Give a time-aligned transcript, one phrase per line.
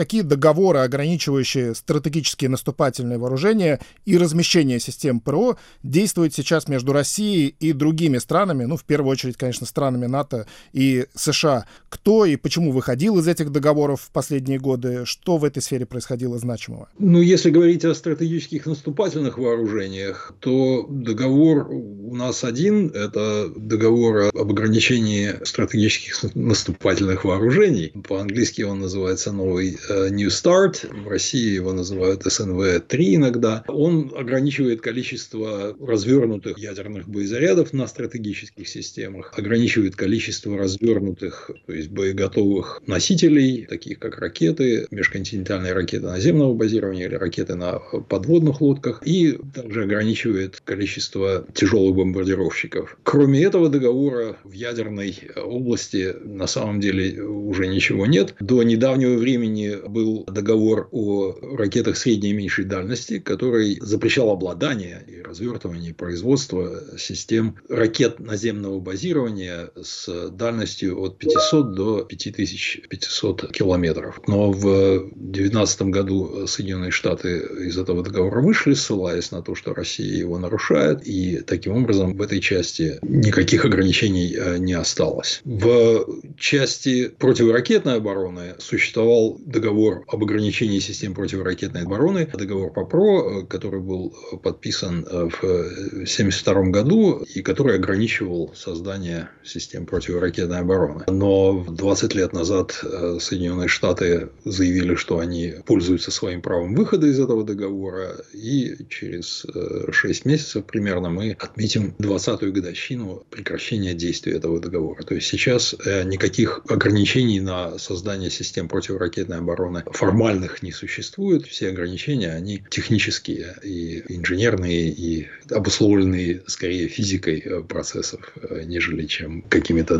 [0.00, 7.74] какие договоры, ограничивающие стратегические наступательные вооружения и размещение систем ПРО, действуют сейчас между Россией и
[7.74, 11.66] другими странами, ну, в первую очередь, конечно, странами НАТО и США.
[11.90, 15.04] Кто и почему выходил из этих договоров в последние годы?
[15.04, 16.88] Что в этой сфере происходило значимого?
[16.98, 24.50] Ну, если говорить о стратегических наступательных вооружениях, то договор у нас один– это договор об
[24.50, 27.92] ограничении стратегических наступательных вооружений.
[28.08, 29.78] По-английски он называется новый
[30.10, 33.64] New Start, в России его называют СНВ-3 иногда.
[33.66, 42.82] Он ограничивает количество развернутых ядерных боезарядов на стратегических системах, ограничивает количество развернутых, то есть боеготовых
[42.86, 49.84] носителей, таких как ракеты, межконтинентальные ракеты наземного базирования или ракеты на подводных лодках, и также
[49.84, 52.98] ограничивает количество тяжелых бомбардировщиков.
[53.02, 58.34] Кроме этого договора в ядерной области на самом деле уже ничего нет.
[58.40, 65.22] До недавнего времени был договор о ракетах средней и меньшей дальности, который запрещал обладание и
[65.22, 74.20] развертывание и производство систем ракет наземного базирования с дальностью от 500 до 5500 километров.
[74.26, 80.16] Но в 2019 году Соединенные Штаты из этого договора вышли, ссылаясь на то, что Россия
[80.16, 85.40] его нарушает, и таким образом в этой части никаких ограничений э, не осталось.
[85.44, 86.06] В
[86.38, 95.04] части противоракетной обороны существовал договор об ограничении систем противоракетной обороны, договор ПОПРО, который был подписан
[95.04, 101.04] в 1972 году и который ограничивал создание систем противоракетной обороны.
[101.08, 107.18] Но 20 лет назад э, Соединенные Штаты заявили, что они пользуются своим правом выхода из
[107.18, 109.46] этого договора, и через
[109.90, 115.02] 6 э, месяцев примерно мы отметим 20-ю годовщину прекращения действия этого договора.
[115.02, 119.49] То есть сейчас э, никаких ограничений на создание систем противоракетной обороны
[119.92, 121.46] формальных не существует.
[121.46, 129.42] Все ограничения, они технические и инженерные, и обусловленные скорее физикой э, процессов, э, нежели чем
[129.42, 129.98] какими-то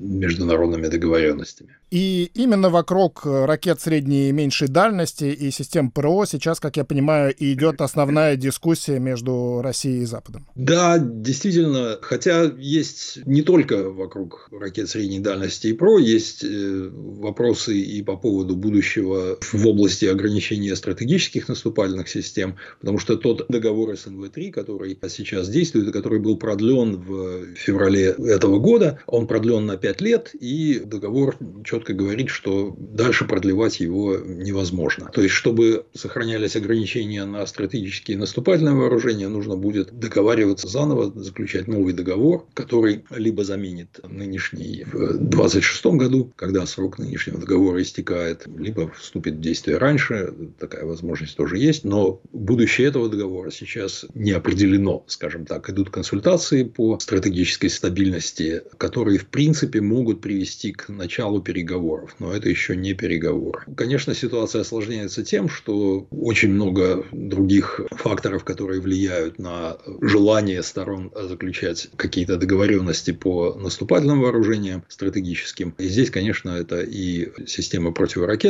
[0.00, 1.76] международными договоренностями.
[1.90, 7.34] И именно вокруг ракет средней и меньшей дальности и систем ПРО сейчас, как я понимаю,
[7.38, 10.46] идет основная дискуссия между Россией и Западом.
[10.54, 17.78] Да, действительно, хотя есть не только вокруг ракет средней дальности и ПРО, есть э, вопросы
[17.78, 24.50] и по поводу будущего в области ограничения стратегических наступательных систем, потому что тот договор СНВ-3,
[24.50, 30.30] который сейчас действует, который был продлен в феврале этого года, он продлен на 5 лет,
[30.34, 35.10] и договор четко говорит, что дальше продлевать его невозможно.
[35.12, 41.92] То есть, чтобы сохранялись ограничения на стратегические наступательные вооружения, нужно будет договариваться заново, заключать новый
[41.92, 49.34] договор, который либо заменит нынешний в 2026 году, когда срок нынешнего договора истекает, либо вступит
[49.34, 55.46] в действие раньше, такая возможность тоже есть, но будущее этого договора сейчас не определено, скажем
[55.46, 55.70] так.
[55.70, 62.50] Идут консультации по стратегической стабильности, которые, в принципе, могут привести к началу переговоров, но это
[62.50, 63.62] еще не переговоры.
[63.74, 71.88] Конечно, ситуация осложняется тем, что очень много других факторов, которые влияют на желание сторон заключать
[71.96, 75.74] какие-то договоренности по наступательным вооружениям стратегическим.
[75.78, 77.92] И здесь, конечно, это и система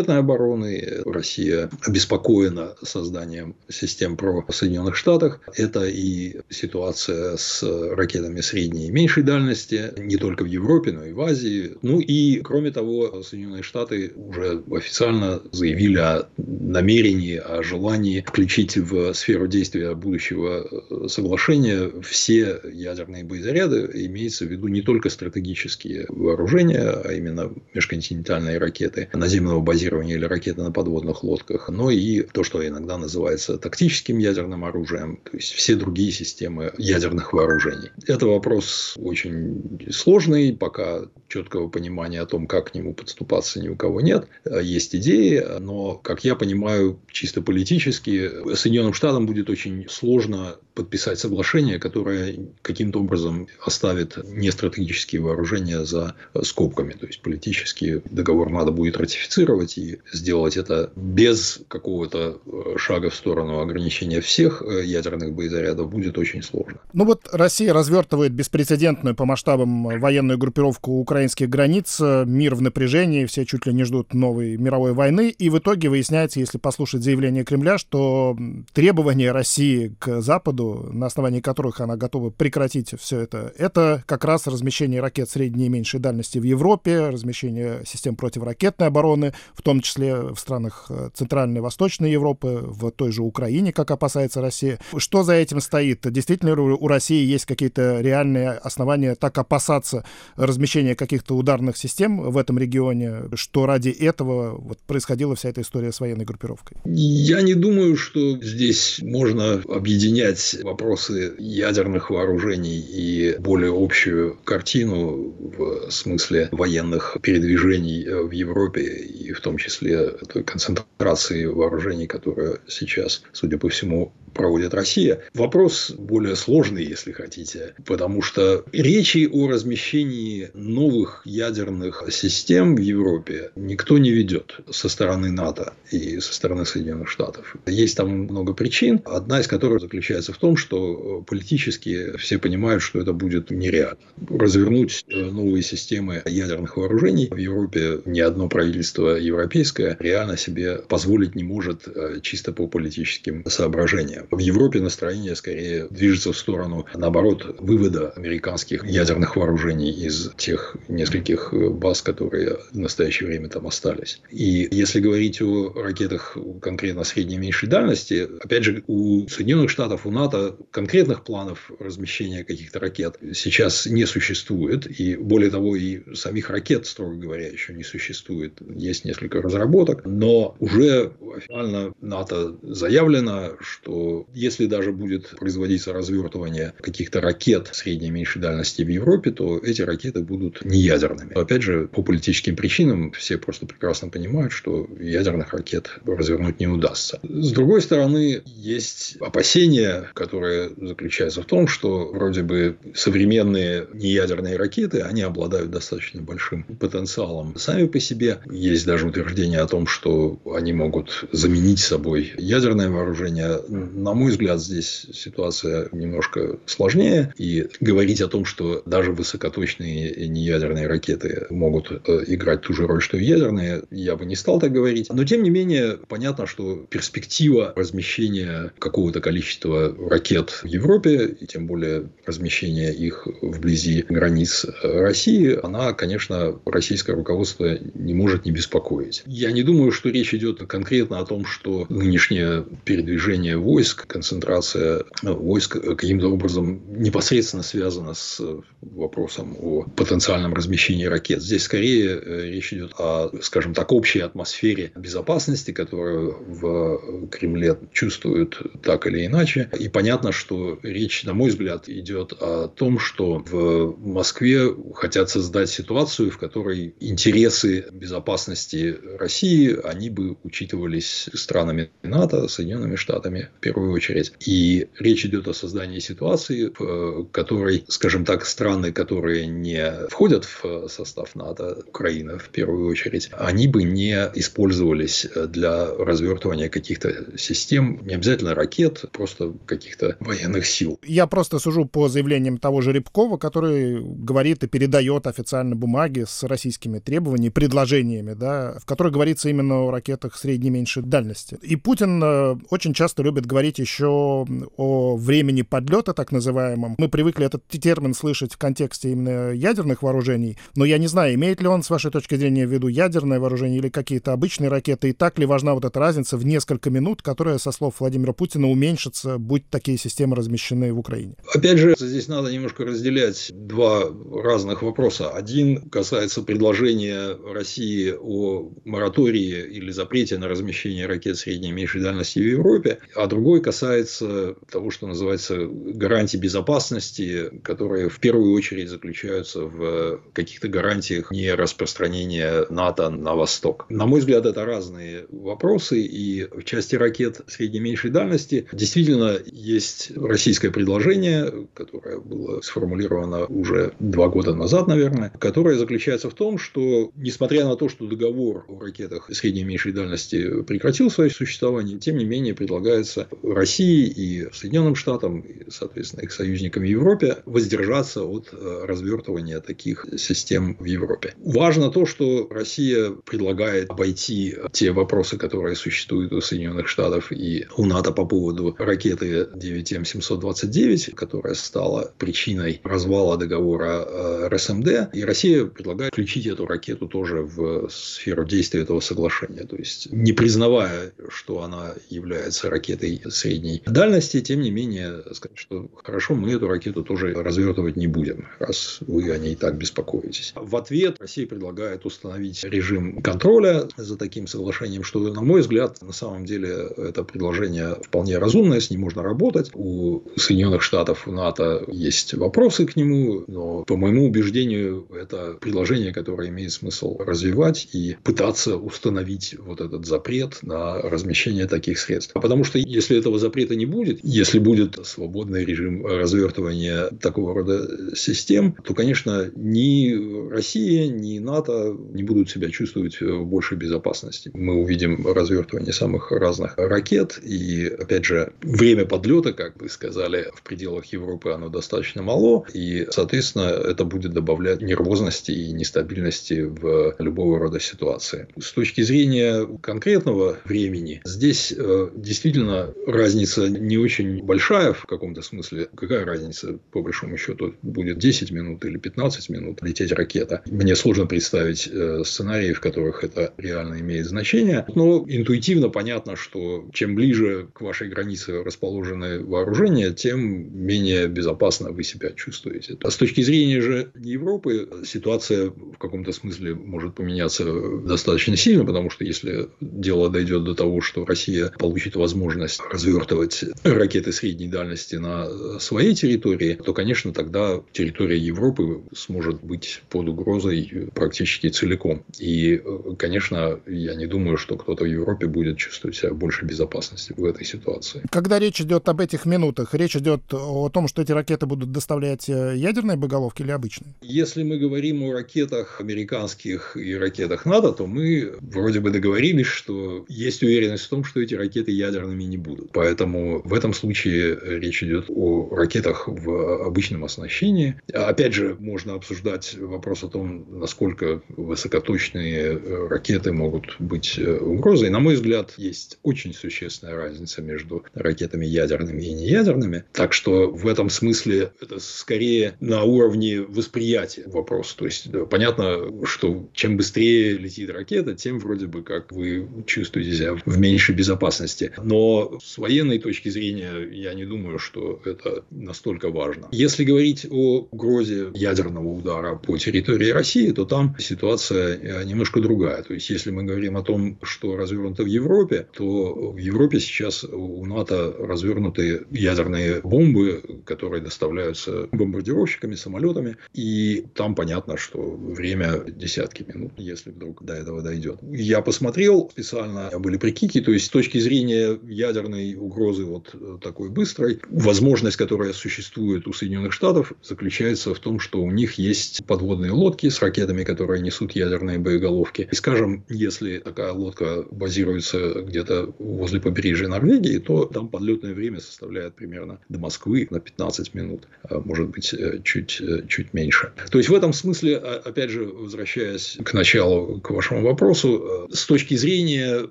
[0.08, 1.02] противоракетной обороны.
[1.04, 5.40] Россия обеспокоена созданием систем про Соединенных Штатах.
[5.54, 11.12] Это и ситуация с ракетами средней и меньшей дальности, не только в Европе, но и
[11.12, 11.76] в Азии.
[11.82, 19.12] Ну и, кроме того, Соединенные Штаты уже официально заявили о намерении, о желании включить в
[19.14, 27.12] сферу действия будущего соглашения все ядерные боезаряды, имеется в виду не только стратегические вооружения, а
[27.12, 32.98] именно межконтинентальные ракеты наземного базирования или ракеты на подводных лодках, но и то, что иногда
[32.98, 37.90] называется тактическим ядерным оружием, то есть все другие системы ядерных вооружений.
[38.06, 43.76] Это вопрос очень сложный, пока четкого понимания о том, как к нему подступаться, ни у
[43.76, 44.28] кого нет.
[44.62, 51.78] Есть идеи, но, как я понимаю, чисто политически Соединенным Штатам будет очень сложно подписать соглашение,
[51.78, 56.92] которое каким-то образом оставит нестратегические вооружения за скобками.
[56.92, 63.14] То есть, политически договор надо будет ратифицировать и сделать это без какого-то э, шага в
[63.14, 66.78] сторону ограничения всех э, ядерных боезарядов будет очень сложно.
[66.92, 72.00] Ну вот Россия развертывает беспрецедентную по масштабам военную группировку украинских границ.
[72.00, 76.40] Мир в напряжении, все чуть ли не ждут новой мировой войны, и в итоге выясняется,
[76.40, 78.36] если послушать заявление Кремля, что
[78.72, 84.46] требования России к Западу, на основании которых она готова прекратить все это, это как раз
[84.46, 90.16] размещение ракет средней и меньшей дальности в Европе, размещение систем противоракетной обороны, в том числе
[90.16, 94.78] в странах э, Центральной и Восточной Европы, в той же Украине, как опасается Россия.
[94.96, 96.10] Что за этим стоит?
[96.10, 100.04] Действительно у России есть какие-то реальные основания так опасаться
[100.36, 105.92] размещения каких-то ударных систем в этом регионе, что ради этого вот происходила вся эта история
[105.92, 106.78] с военной группировкой?
[106.84, 115.90] Я не думаю, что здесь можно объединять вопросы ядерных вооружений и более общую картину в
[115.90, 123.58] смысле военных передвижений в Европе и в том числе той концентрации вооружений, которая сейчас, судя
[123.58, 125.22] по всему, проводит Россия.
[125.34, 133.50] Вопрос более сложный, если хотите, потому что речи о размещении новых ядерных систем в Европе
[133.56, 137.56] никто не ведет со стороны НАТО и со стороны Соединенных Штатов.
[137.66, 143.00] Есть там много причин, одна из которых заключается в том, что политически все понимают, что
[143.00, 143.98] это будет нереально.
[144.28, 151.44] Развернуть новые системы ядерных вооружений в Европе ни одно правительство европейское реально себе позволить не
[151.44, 154.17] может э, чисто по политическим соображениям.
[154.30, 161.52] В Европе настроение скорее движется в сторону, наоборот, вывода американских ядерных вооружений из тех нескольких
[161.52, 164.20] баз, которые в настоящее время там остались.
[164.30, 170.06] И если говорить о ракетах конкретно средней и меньшей дальности, опять же, у Соединенных Штатов,
[170.06, 174.86] у НАТО конкретных планов размещения каких-то ракет сейчас не существует.
[175.00, 178.54] И более того, и самих ракет, строго говоря, еще не существует.
[178.74, 187.20] Есть несколько разработок, но уже официально НАТО заявлено, что если даже будет производиться развертывание каких-то
[187.20, 191.34] ракет средней и меньшей дальности в Европе, то эти ракеты будут не ядерными.
[191.34, 197.20] Опять же, по политическим причинам все просто прекрасно понимают, что ядерных ракет развернуть не удастся.
[197.22, 205.00] С другой стороны, есть опасения, которые заключаются в том, что вроде бы современные неядерные ракеты,
[205.00, 208.38] они обладают достаточно большим потенциалом сами по себе.
[208.50, 213.58] Есть даже утверждение о том, что они могут заменить собой ядерное вооружение
[214.02, 217.32] на мой взгляд, здесь ситуация немножко сложнее.
[217.36, 223.02] И говорить о том, что даже высокоточные неядерные ракеты могут э, играть ту же роль,
[223.02, 225.08] что и ядерные, я бы не стал так говорить.
[225.12, 231.66] Но, тем не менее, понятно, что перспектива размещения какого-то количества ракет в Европе, и тем
[231.66, 239.22] более размещения их вблизи границ России, она, конечно, российское руководство не может не беспокоить.
[239.26, 245.04] Я не думаю, что речь идет конкретно о том, что нынешнее передвижение войск войск, концентрация
[245.22, 248.40] ну, войск каким-то образом непосредственно связана с
[248.82, 251.42] вопросом о потенциальном размещении ракет.
[251.42, 258.60] Здесь скорее э, речь идет о, скажем так, общей атмосфере безопасности, которую в Кремле чувствуют
[258.82, 259.70] так или иначе.
[259.78, 265.70] И понятно, что речь, на мой взгляд, идет о том, что в Москве хотят создать
[265.70, 273.77] ситуацию, в которой интересы безопасности России, они бы учитывались странами НАТО, Соединенными Штатами в первую
[273.78, 274.32] первую очередь.
[274.40, 280.88] И речь идет о создании ситуации, в которой, скажем так, страны, которые не входят в
[280.88, 288.14] состав НАТО, Украина в первую очередь, они бы не использовались для развертывания каких-то систем, не
[288.14, 290.98] обязательно ракет, просто каких-то военных сил.
[291.04, 296.42] Я просто сужу по заявлениям того же Рябкова, который говорит и передает официально бумаги с
[296.42, 301.58] российскими требованиями, предложениями, да, в которых говорится именно о ракетах средней и меньшей дальности.
[301.62, 304.46] И Путин э, очень часто любит говорить говорить еще
[304.76, 306.94] о времени подлета, так называемом.
[306.98, 311.60] Мы привыкли этот термин слышать в контексте именно ядерных вооружений, но я не знаю, имеет
[311.60, 315.12] ли он, с вашей точки зрения, в виду ядерное вооружение или какие-то обычные ракеты, и
[315.12, 319.38] так ли важна вот эта разница в несколько минут, которая, со слов Владимира Путина, уменьшится,
[319.38, 321.34] будь такие системы размещены в Украине?
[321.54, 324.04] Опять же, здесь надо немножко разделять два
[324.42, 325.30] разных вопроса.
[325.30, 332.38] Один касается предложения России о моратории или запрете на размещение ракет средней и меньшей дальности
[332.38, 339.60] в Европе, а другой касается того, что называется гарантии безопасности, которые в первую очередь заключаются
[339.62, 343.86] в каких-то гарантиях не распространения НАТО на восток.
[343.88, 349.38] На мой взгляд, это разные вопросы, и в части ракет средней и меньшей дальности действительно
[349.46, 356.58] есть российское предложение, которое было сформулировано уже два года назад, наверное, которое заключается в том,
[356.58, 361.98] что, несмотря на то, что договор о ракетах средней и меньшей дальности прекратил свое существование,
[361.98, 368.24] тем не менее предлагается России и Соединенным Штатам, и, соответственно, их союзникам в Европе воздержаться
[368.24, 371.34] от э, развертывания таких систем в Европе.
[371.38, 377.84] Важно то, что Россия предлагает обойти те вопросы, которые существуют у Соединенных Штатов и у
[377.84, 385.14] НАТО по поводу ракеты 9М729, которая стала причиной развала договора э, РСМД.
[385.14, 389.64] И Россия предлагает включить эту ракету тоже в сферу действия этого соглашения.
[389.64, 395.88] То есть, не признавая, что она является ракетой средней дальности, тем не менее, сказать, что
[396.02, 400.52] хорошо, мы эту ракету тоже развертывать не будем, раз вы о ней так беспокоитесь.
[400.54, 406.12] В ответ Россия предлагает установить режим контроля за таким соглашением, что, на мой взгляд, на
[406.12, 409.70] самом деле это предложение вполне разумное, с ним можно работать.
[409.74, 416.12] У Соединенных Штатов, у НАТО есть вопросы к нему, но, по моему убеждению, это предложение,
[416.12, 422.32] которое имеет смысл развивать и пытаться установить вот этот запрет на размещение таких средств.
[422.34, 428.76] Потому что если этого запрета не будет, если будет свободный режим развертывания такого рода систем,
[428.84, 434.50] то, конечно, ни Россия, ни НАТО не будут себя чувствовать в большей безопасности.
[434.54, 437.38] Мы увидим развертывание самых разных ракет.
[437.42, 442.64] И, опять же, время подлета, как вы сказали, в пределах Европы оно достаточно мало.
[442.72, 448.48] И, соответственно, это будет добавлять нервозности и нестабильности в любого рода ситуации.
[448.58, 455.88] С точки зрения конкретного времени, здесь э, действительно разница не очень большая в каком-то смысле.
[455.94, 460.62] Какая разница, по большому счету, будет 10 минут или 15 минут лететь ракета?
[460.66, 464.84] Мне сложно представить э, сценарии, в которых это реально имеет значение.
[464.94, 470.40] Но интуитивно понятно, что чем ближе к вашей границе расположены вооружения, тем
[470.76, 472.98] менее безопасно вы себя чувствуете.
[473.02, 477.64] А с точки зрения же Европы ситуация в каком-то смысле может поменяться
[478.00, 484.32] достаточно сильно, потому что если дело дойдет до того, что Россия получит возможность развертывать ракеты
[484.32, 491.68] средней дальности на своей территории, то, конечно, тогда территория Европы сможет быть под угрозой практически
[491.68, 492.24] целиком.
[492.40, 492.82] И,
[493.16, 497.64] конечно, я не думаю, что кто-то в Европе будет чувствовать себя больше безопасности в этой
[497.64, 498.22] ситуации.
[498.30, 502.48] Когда речь идет об этих минутах, речь идет о том, что эти ракеты будут доставлять
[502.48, 504.14] э, ядерные боеголовки или обычные?
[504.22, 510.24] Если мы говорим о ракетах американских и ракетах НАТО, то мы вроде бы договорились, что
[510.28, 512.87] есть уверенность в том, что эти ракеты ядерными не будут.
[512.92, 518.00] Поэтому в этом случае речь идет о ракетах в обычном оснащении.
[518.12, 522.78] Опять же, можно обсуждать вопрос о том, насколько высокоточные
[523.08, 525.10] ракеты могут быть угрозой.
[525.10, 530.04] На мой взгляд, есть очень существенная разница между ракетами ядерными и неядерными.
[530.12, 534.94] Так что в этом смысле это скорее на уровне восприятия вопрос.
[534.94, 540.54] То есть понятно, что чем быстрее летит ракета, тем вроде бы как вы чувствуете себя
[540.64, 541.92] в меньшей безопасности.
[542.02, 546.68] Но с военной точки зрения я не думаю, что это настолько важно.
[546.70, 553.02] Если говорить о угрозе ядерного удара по территории России, то там ситуация немножко другая.
[553.02, 557.42] То есть если мы говорим о том, что развернуто в Европе, то в Европе сейчас
[557.42, 563.56] у НАТО развернуты ядерные бомбы, которые доставляются бомбардировщиками, самолетами.
[563.74, 568.38] И там понятно, что время десятки минут, если вдруг до этого дойдет.
[568.52, 574.60] Я посмотрел специально, были прикики, то есть с точки зрения ядерной угрозы вот такой быстрой,
[574.68, 580.28] возможность, которая существует у Соединенных Штатов, заключается в том, что у них есть подводные лодки
[580.28, 582.68] с ракетами, которые несут ядерные боеголовки.
[582.70, 589.34] И, скажем, если такая лодка базируется где-то возле побережья Норвегии, то там подлетное время составляет
[589.34, 593.92] примерно до Москвы на 15 минут, а может быть, э, чуть, э, чуть меньше.
[594.10, 598.74] То есть, в этом смысле, а, опять же, возвращаясь к началу, к вашему вопросу, э,
[598.74, 599.88] с точки зрения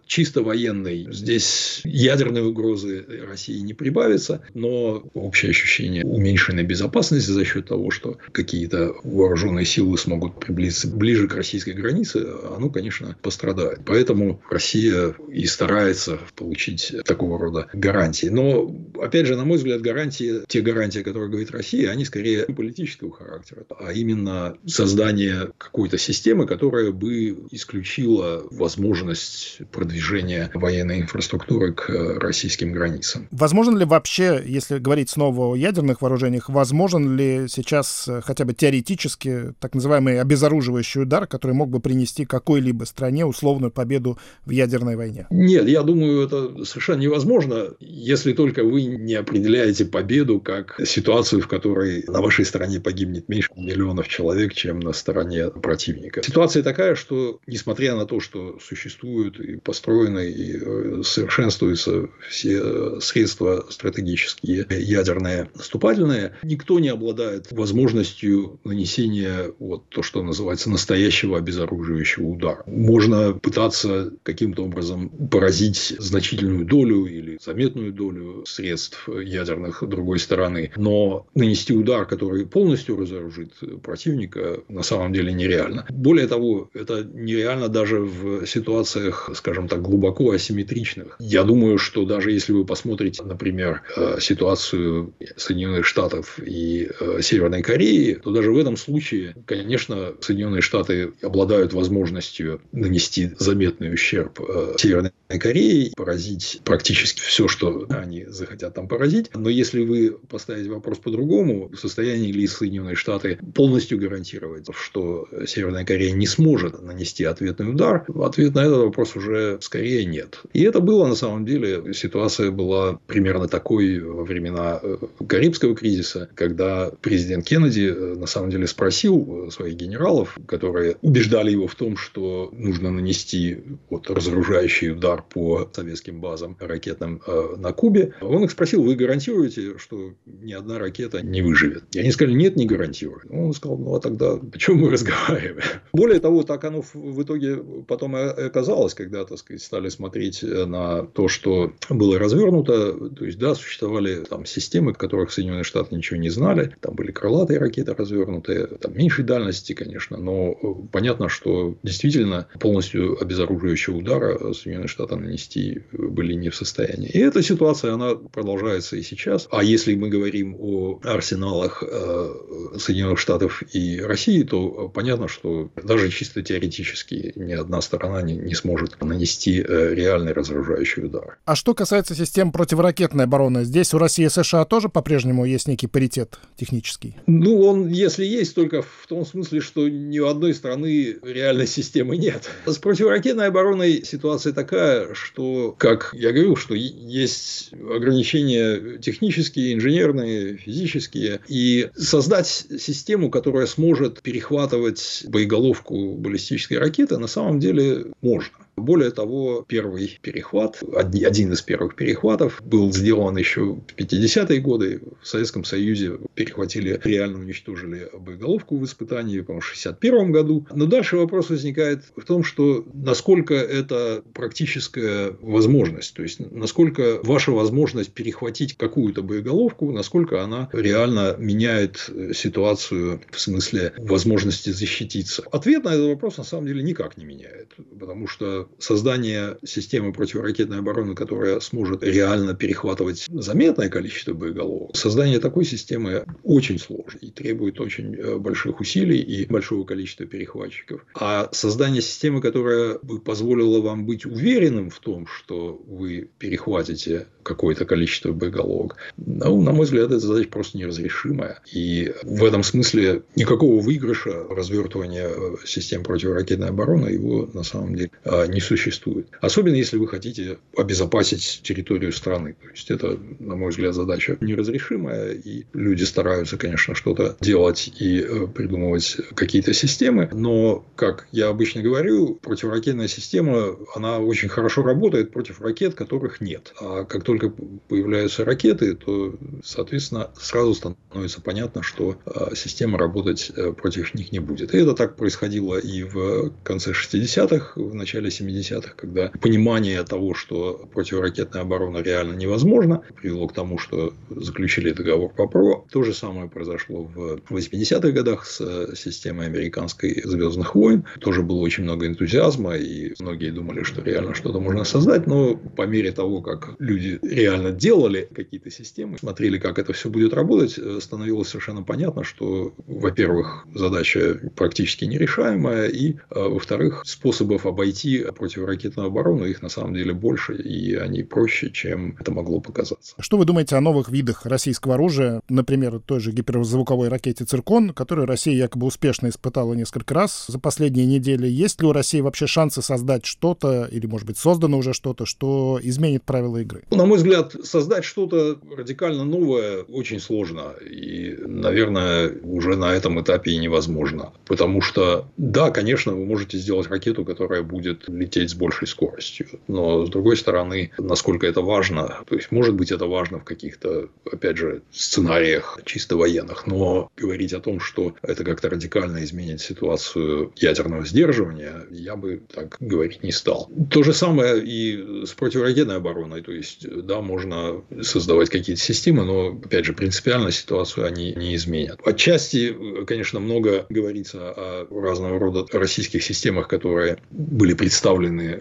[0.06, 7.68] чисто военной, здесь ядерной угрозы России не прибавится, но общее ощущение уменьшенной безопасности за счет
[7.68, 13.80] того, что какие-то вооруженные силы смогут приблизиться ближе к российской границе, оно, конечно, пострадает.
[13.86, 18.28] Поэтому Россия и старается получить такого рода гарантии.
[18.28, 22.46] Но, опять же, на мой взгляд, гарантии, те гарантии, о которых говорит Россия, они скорее
[22.46, 32.20] политического характера, а именно создание какой-то системы, которая бы исключила возможность продвижения военной инфраструктуры к
[32.48, 33.28] российским границам.
[33.32, 38.54] Возможно ли вообще, если говорить снова о ядерных вооружениях, возможен ли сейчас э, хотя бы
[38.54, 44.96] теоретически так называемый обезоруживающий удар, который мог бы принести какой-либо стране условную победу в ядерной
[44.96, 45.28] войне?
[45.30, 51.48] Нет, я думаю, это совершенно невозможно, если только вы не определяете победу как ситуацию, в
[51.48, 56.24] которой на вашей стороне погибнет меньше миллионов человек, чем на стороне противника.
[56.24, 63.66] Ситуация такая, что несмотря на то, что существуют и построены и э, совершенствуются все средства
[63.70, 66.36] стратегические, ядерные, наступательные.
[66.44, 72.64] Никто не обладает возможностью нанесения вот то, что называется настоящего обезоруживающего удара.
[72.68, 81.26] Можно пытаться каким-то образом поразить значительную долю или заметную долю средств ядерных другой стороны, но
[81.34, 85.86] нанести удар, который полностью разоружит противника, на самом деле нереально.
[85.90, 91.16] Более того, это нереально даже в ситуациях, скажем так, глубоко асимметричных.
[91.20, 97.62] Я думаю, что даже если вы посмотрите, например, э, ситуацию Соединенных Штатов и э, Северной
[97.62, 104.76] Кореи, то даже в этом случае, конечно, Соединенные Штаты обладают возможностью нанести заметный ущерб э,
[104.78, 109.30] Северной Корее, поразить практически все, что они захотят там поразить.
[109.34, 115.86] Но если вы поставите вопрос по-другому, в состоянии ли Соединенные Штаты полностью гарантировать, что Северная
[115.86, 120.42] Корея не сможет нанести ответный удар, ответ на этот вопрос уже скорее нет.
[120.54, 122.17] И это было на самом деле, ситуация
[122.52, 124.98] была примерно такой во времена э,
[125.28, 131.68] Карибского кризиса, когда президент Кеннеди э, на самом деле спросил своих генералов, которые убеждали его
[131.68, 138.14] в том, что нужно нанести вот разоружающий удар по советским базам ракетным э, на Кубе.
[138.22, 141.84] Он их спросил, вы гарантируете, что ни одна ракета не выживет?
[141.94, 143.22] И они сказали, нет, не гарантирую.
[143.30, 145.62] Он сказал, ну а тогда о чем мы разговариваем?
[145.94, 147.58] Более того, так оно в итоге
[147.88, 152.94] потом и оказалось, когда, так сказать, стали смотреть на то, что было развернуто.
[153.10, 156.76] То есть, да, существовали там системы, которых Соединенные Штаты ничего не знали.
[156.82, 160.54] Там были крылатые ракеты развернутые, там меньшей дальности, конечно, но
[160.92, 167.10] понятно, что действительно полностью обезоруживающего удара Соединенные Штаты нанести были не в состоянии.
[167.10, 169.48] И эта ситуация, она продолжается и сейчас.
[169.52, 172.30] А если мы говорим о арсеналах э,
[172.78, 178.56] Соединенных Штатов и России, то понятно, что даже чисто теоретически ни одна сторона не, не
[178.56, 181.38] сможет нанести э, реальный разоружающий удар.
[181.46, 185.88] А что касается систем противоракетной обороны, здесь у России и США тоже по-прежнему есть некий
[185.88, 187.16] паритет технический?
[187.26, 192.18] Ну, он, если есть, только в том смысле, что ни у одной страны реальной системы
[192.18, 192.50] нет.
[192.66, 201.40] С противоракетной обороной ситуация такая, что, как я говорил, что есть ограничения технические, инженерные, физические,
[201.48, 208.52] и создать систему, которая сможет перехватывать боеголовку баллистической ракеты, на самом деле можно.
[208.78, 215.02] Более того, первый перехват, один из первых перехватов, был сделан еще в 50-е годы.
[215.20, 220.68] В Советском Союзе перехватили, реально уничтожили боеголовку в испытании, по-моему, в 61 году.
[220.74, 227.52] Но дальше вопрос возникает в том, что насколько это практическая возможность, то есть насколько ваша
[227.52, 235.44] возможность перехватить какую-то боеголовку, насколько она реально меняет ситуацию в смысле возможности защититься.
[235.52, 240.80] Ответ на этот вопрос на самом деле никак не меняет, потому что создание системы противоракетной
[240.80, 247.80] обороны, которая сможет реально перехватывать заметное количество боеголовок, создание такой системы очень сложно и требует
[247.80, 251.06] очень э, больших усилий и большого количества перехватчиков.
[251.16, 257.86] А создание системы, которая бы позволила вам быть уверенным в том, что вы перехватите какое-то
[257.86, 261.62] количество боеголовок, ну, на мой взгляд, эта задача просто неразрешимая.
[261.72, 268.12] И в этом смысле никакого выигрыша развертывания э, систем противоракетной обороны его на самом деле
[268.24, 269.28] э, не существует.
[269.40, 272.56] Особенно если вы хотите обезопасить территорию страны.
[272.60, 275.34] То есть это, на мой взгляд, задача неразрешимая.
[275.34, 280.28] И люди стараются, конечно, что-то делать и э, придумывать какие-то системы.
[280.34, 286.74] Но, как я обычно говорю, противоракетная система, она очень хорошо работает против ракет, которых нет.
[286.82, 287.54] А как только
[287.90, 294.40] появляются ракеты, то, соответственно, сразу становится понятно, что э, система работать э, против них не
[294.40, 294.74] будет.
[294.74, 300.34] И это так происходило и в конце 60-х, в начале 70-х 70-х, когда понимание того,
[300.34, 305.86] что противоракетная оборона реально невозможна, привело к тому, что заключили договор по ПРО.
[305.92, 311.06] То же самое произошло в 80-х годах с э, системой американской «Звездных войн».
[311.20, 315.84] Тоже было очень много энтузиазма, и многие думали, что реально что-то можно создать, но по
[315.84, 321.00] мере того, как люди реально делали какие-то системы, смотрели, как это все будет работать, э,
[321.02, 329.46] становилось совершенно понятно, что, во-первых, задача практически нерешаемая, и, э, во-вторых, способов обойти противоракетную оборону,
[329.46, 333.16] их на самом деле больше, и они проще, чем это могло показаться.
[333.20, 338.28] Что вы думаете о новых видах российского оружия, например, той же гиперзвуковой ракете «Циркон», которую
[338.28, 341.48] Россия якобы успешно испытала несколько раз за последние недели?
[341.48, 345.80] Есть ли у России вообще шансы создать что-то, или, может быть, создано уже что-то, что
[345.82, 346.84] изменит правила игры?
[346.92, 353.52] На мой взгляд, создать что-то радикально новое очень сложно, и, наверное, уже на этом этапе
[353.52, 354.34] и невозможно.
[354.46, 359.48] Потому что, да, конечно, вы можете сделать ракету, которая будет лететь с большей скоростью.
[359.68, 364.10] Но, с другой стороны, насколько это важно, то есть, может быть, это важно в каких-то,
[364.32, 370.52] опять же, сценариях чисто военных, но говорить о том, что это как-то радикально изменит ситуацию
[370.56, 373.70] ядерного сдерживания, я бы так говорить не стал.
[373.90, 376.42] То же самое и с противоракетной обороной.
[376.42, 382.00] То есть, да, можно создавать какие-то системы, но, опять же, принципиально ситуацию они не изменят.
[382.06, 382.76] Отчасти,
[383.06, 388.07] конечно, много говорится о разного рода российских системах, которые были представлены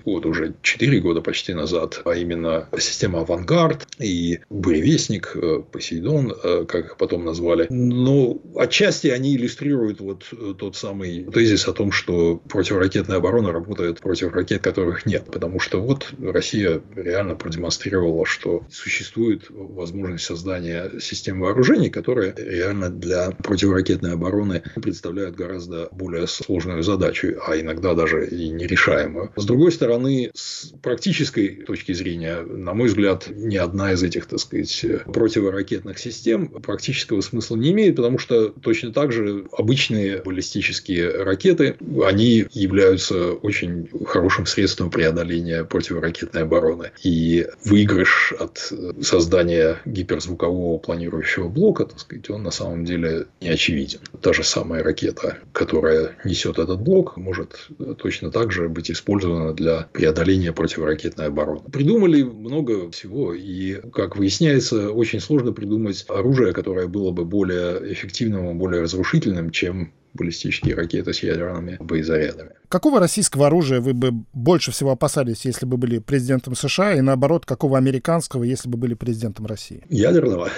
[0.04, 6.64] вот уже 4 года почти назад, а именно система «Авангард» и «Буревестник», э, «Посейдон», э,
[6.66, 7.66] как их потом назвали.
[7.70, 10.24] Но отчасти они иллюстрируют вот
[10.58, 15.26] тот самый тезис о том, что противоракетная оборона работает против ракет, которых нет.
[15.30, 23.30] Потому что вот Россия реально продемонстрировала, что существует возможность создания систем вооружений, которые реально для
[23.30, 29.32] противоракетной обороны представляют гораздо более сложную задачу, а иногда даже и нерешаемую.
[29.36, 34.40] С другой стороны, с практической точки зрения, на мой взгляд, ни одна из этих, так
[34.40, 41.76] сказать, противоракетных систем практического смысла не имеет, потому что точно так же обычные баллистические ракеты,
[42.02, 46.92] они являются очень хорошим средством преодоления противоракетной обороны.
[47.02, 48.72] И выигрыш от
[49.02, 54.00] создания гиперзвукового планирующего блока, так сказать, он на самом деле не очевиден.
[54.22, 57.68] Та же самая ракета, которая несет этот блок, может
[57.98, 61.60] точно так же быть использована для преодоления противоракетной обороны.
[61.72, 68.50] Придумали много всего, и, как выясняется, очень сложно придумать оружие, которое было бы более эффективным
[68.50, 72.50] и более разрушительным, чем баллистические ракеты с ядерными боезарядами.
[72.68, 77.46] Какого российского оружия вы бы больше всего опасались, если бы были президентом США, и наоборот,
[77.46, 79.84] какого американского, если бы были президентом России?
[79.88, 80.50] Ядерного.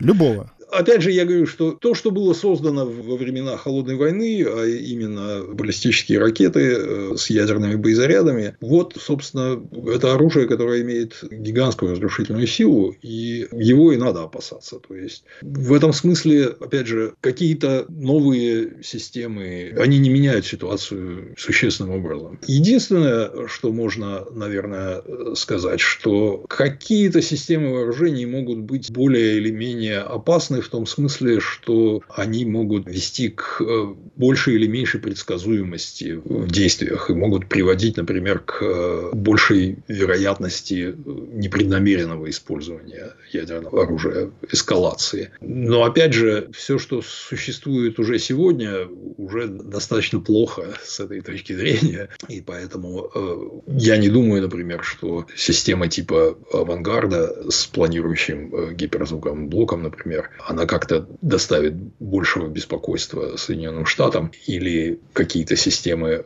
[0.00, 4.66] Любого опять же, я говорю, что то, что было создано во времена Холодной войны, а
[4.66, 12.46] именно баллистические ракеты э, с ядерными боезарядами, вот, собственно, это оружие, которое имеет гигантскую разрушительную
[12.46, 14.78] силу, и его и надо опасаться.
[14.78, 21.94] То есть, в этом смысле, опять же, какие-то новые системы, они не меняют ситуацию существенным
[21.94, 22.38] образом.
[22.46, 25.02] Единственное, что можно, наверное,
[25.34, 32.02] сказать, что какие-то системы вооружений могут быть более или менее опасны в том смысле, что
[32.08, 38.40] они могут вести к э, большей или меньшей предсказуемости в действиях и могут приводить, например,
[38.40, 40.94] к э, большей вероятности
[41.32, 45.30] непреднамеренного использования ядерного оружия, эскалации.
[45.40, 52.08] Но, опять же, все, что существует уже сегодня, уже достаточно плохо с этой точки зрения.
[52.28, 59.82] И поэтому э, я не думаю, например, что система типа авангарда с планирующим гиперзвуковым блоком,
[59.82, 66.22] например, она как-то доставит большего беспокойства Соединенным Штатам, или какие-то системы э,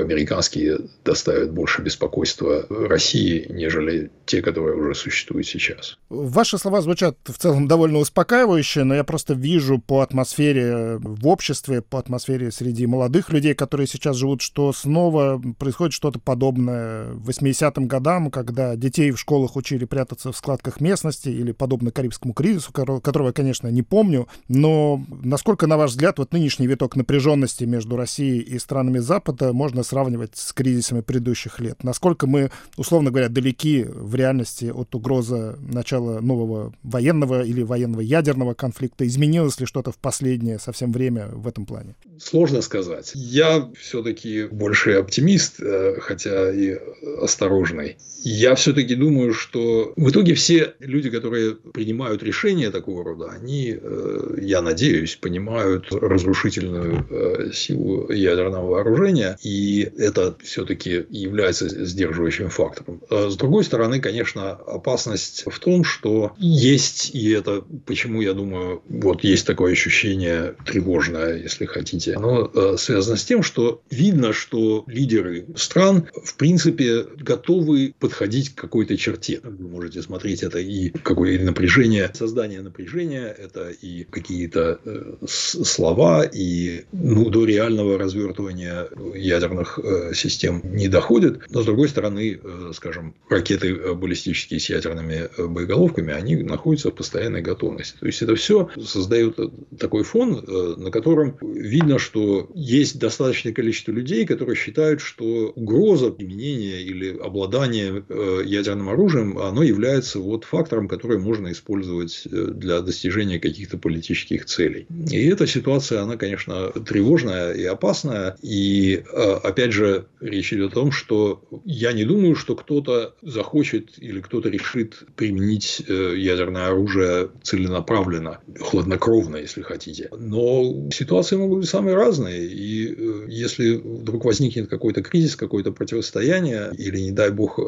[0.00, 5.98] американские доставят больше беспокойства России, нежели те, которые уже существуют сейчас.
[6.08, 11.82] Ваши слова звучат в целом довольно успокаивающе, но я просто вижу по атмосфере в обществе,
[11.82, 18.30] по атмосфере среди молодых людей, которые сейчас живут, что снова происходит что-то подобное 80-м годам,
[18.30, 23.55] когда детей в школах учили прятаться в складках местности или подобно Карибскому кризису, которого, конечно,
[23.56, 28.58] конечно, не помню, но насколько, на ваш взгляд, вот нынешний виток напряженности между Россией и
[28.58, 31.84] странами Запада можно сравнивать с кризисами предыдущих лет?
[31.84, 38.54] Насколько мы, условно говоря, далеки в реальности от угрозы начала нового военного или военного ядерного
[38.54, 39.06] конфликта?
[39.06, 41.94] Изменилось ли что-то в последнее совсем время в этом плане?
[42.18, 43.12] Сложно сказать.
[43.14, 46.78] Я все-таки больше оптимист, э, хотя и
[47.20, 47.96] осторожный.
[48.22, 54.38] Я все-таки думаю, что в итоге все люди, которые принимают решения такого рода, они, э,
[54.40, 63.00] я надеюсь, понимают разрушительную э, силу ядерного вооружения, и это все-таки является сдерживающим фактором.
[63.10, 69.22] С другой стороны, конечно, опасность в том, что есть, и это почему, я думаю, вот
[69.24, 75.46] есть такое ощущение тревожное, если хотите, оно э, связано с тем, что видно, что лидеры
[75.56, 79.40] стран, в принципе, готовы подходить к какой-то черте.
[79.42, 86.84] Вы можете смотреть это и какое напряжение, создание напряжения, это и какие-то э, слова, и
[86.92, 91.50] ну, до реального развертывания ядерных э, систем не доходит.
[91.50, 92.40] Но, с другой стороны,
[92.74, 97.96] скажем, ракеты баллистические с ядерными боеголовками, они находятся в постоянной готовности.
[97.98, 99.38] То есть, это все создает
[99.78, 100.44] такой фон,
[100.76, 107.16] на котором видно, видно, что есть достаточное количество людей, которые считают, что угроза применения или
[107.18, 113.78] обладания э, ядерным оружием, оно является вот фактором, который можно использовать э, для достижения каких-то
[113.78, 114.86] политических целей.
[115.10, 118.36] И эта ситуация, она, конечно, тревожная и опасная.
[118.42, 123.98] И, э, опять же, речь идет о том, что я не думаю, что кто-то захочет
[123.98, 130.08] или кто-то решит применить ядерное оружие целенаправленно, хладнокровно, если хотите.
[130.18, 132.46] Но ситуации могут быть самые разные.
[132.46, 137.62] И э, если вдруг возникнет какой-то кризис, какое-то противостояние или, не дай бог, э,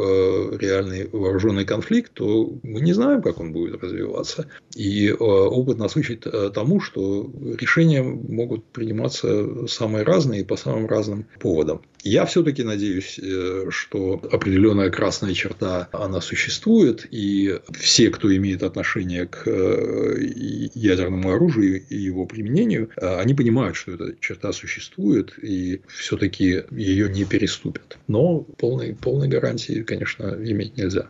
[0.59, 4.49] реальный вооруженный конфликт, то мы не знаем, как он будет развиваться.
[4.75, 10.87] И э, опыт нас учит тому, что решения могут приниматься самые разные и по самым
[10.87, 11.83] разным поводам.
[12.03, 13.19] Я все-таки надеюсь,
[13.71, 19.49] что определенная красная черта, она существует, и все, кто имеет отношение к
[20.75, 27.25] ядерному оружию и его применению, они понимают, что эта черта существует, и все-таки ее не
[27.25, 27.99] переступят.
[28.07, 31.09] Но полной, полной гарантии, конечно, иметь нельзя.